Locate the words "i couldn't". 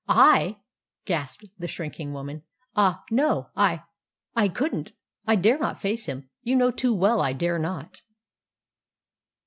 4.35-4.93